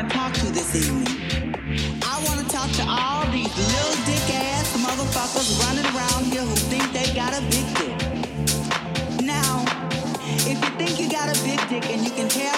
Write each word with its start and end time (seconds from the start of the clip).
want 0.00 0.12
to 0.12 0.18
talk 0.18 0.32
to 0.32 0.46
this 0.52 0.74
evening. 0.76 1.54
I 2.02 2.24
want 2.26 2.40
to 2.40 2.46
talk 2.48 2.70
to 2.72 2.84
all 2.88 3.26
these 3.32 3.52
little 3.52 3.96
dick 4.06 4.34
ass 4.34 4.72
motherfuckers 4.78 5.60
running 5.60 5.84
around 5.94 6.24
here 6.24 6.40
who 6.40 6.56
think 6.56 6.90
they 6.92 7.12
got 7.12 7.36
a 7.36 7.42
big 7.52 7.66
dick. 7.76 9.22
Now, 9.22 9.62
if 10.48 10.56
you 10.58 10.70
think 10.78 10.98
you 10.98 11.10
got 11.10 11.28
a 11.28 11.38
big 11.44 11.60
dick 11.68 11.84
and 11.92 12.02
you 12.02 12.10
can 12.12 12.28
tell 12.30 12.49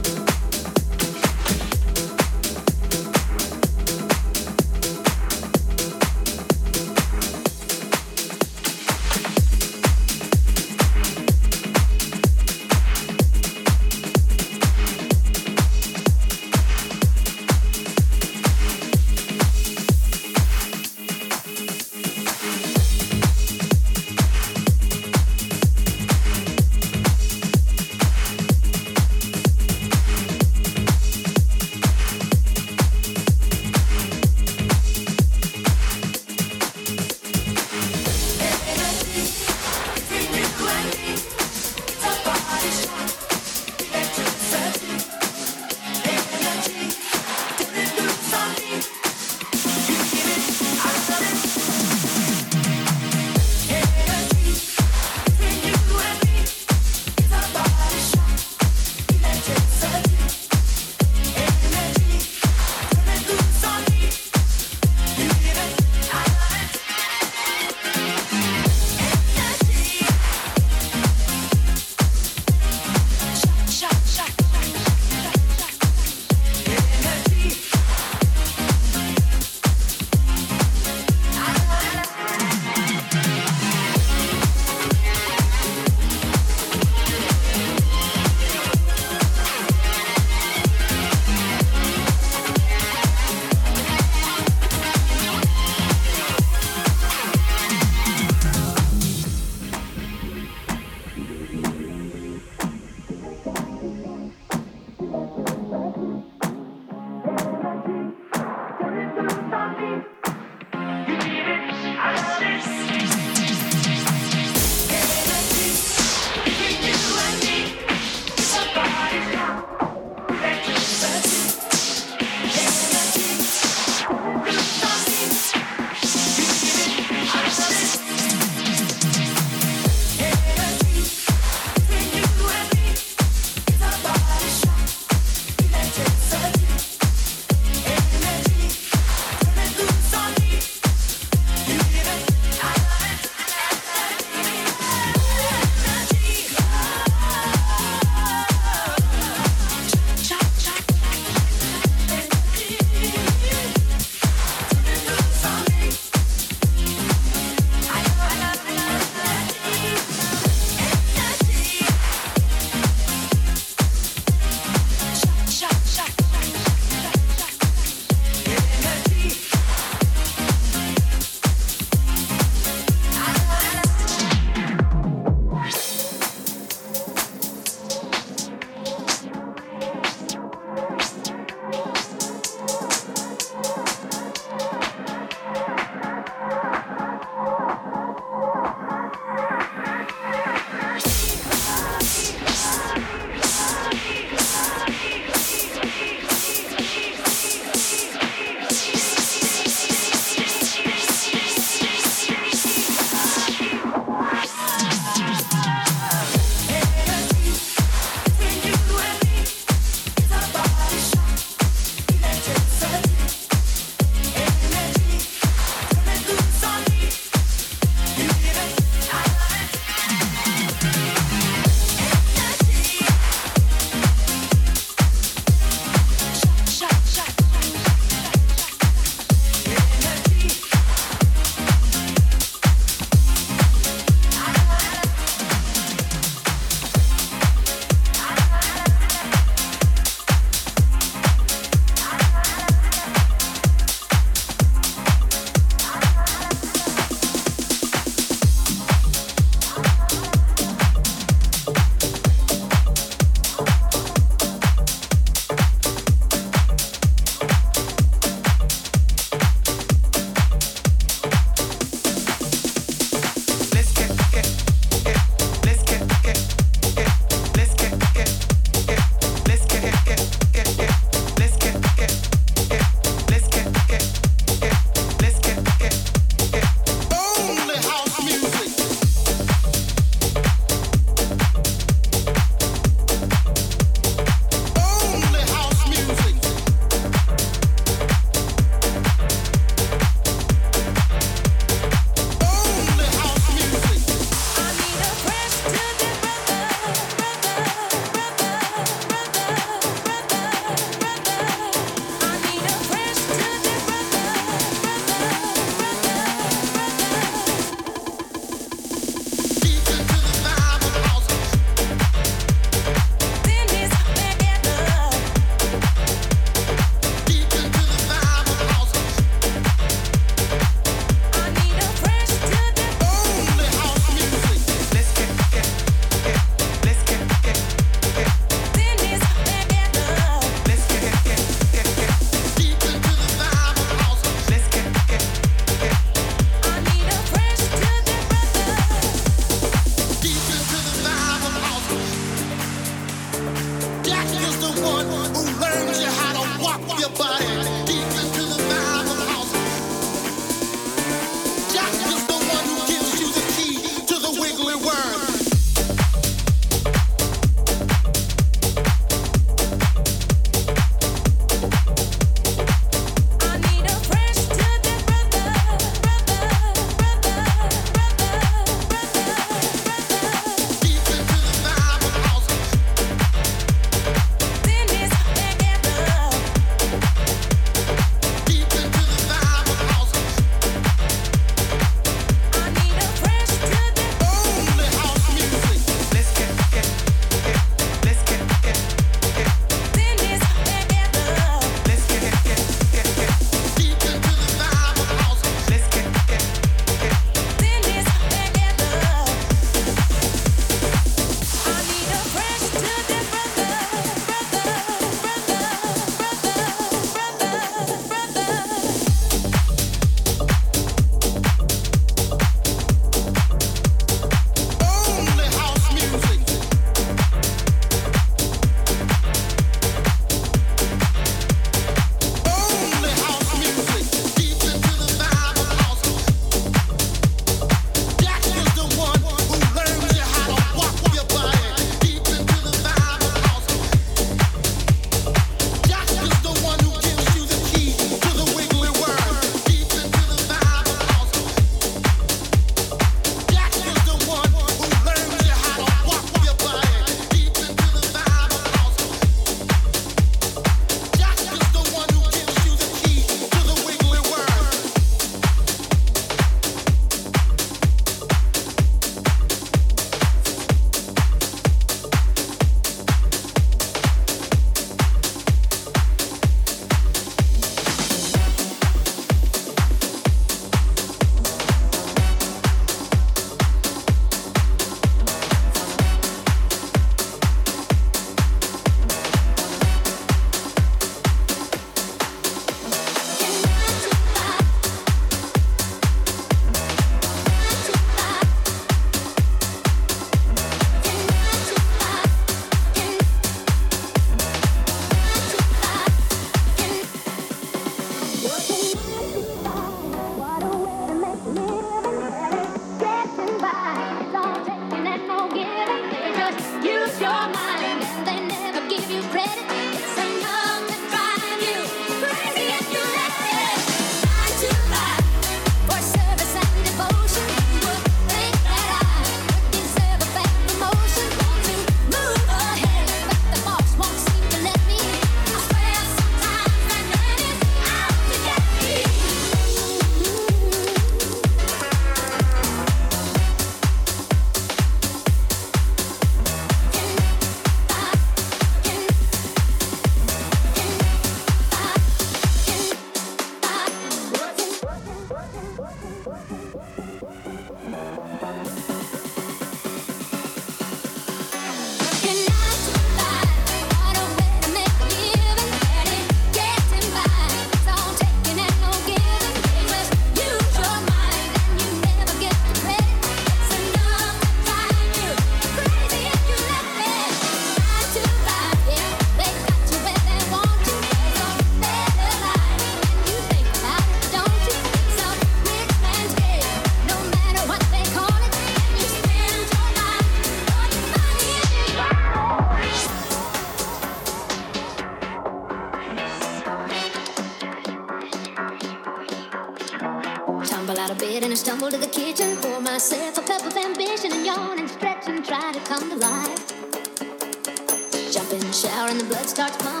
shower 598.71 599.09
and 599.09 599.19
the 599.19 599.25
blood 599.25 599.49
starts 599.49 599.75
pumping. 599.77 600.00